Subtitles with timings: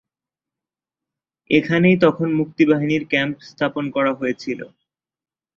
[1.49, 4.59] এখানেই তখন মুক্তিবাহিনীর ক্যাম্প স্থাপন করা হয়েছিল।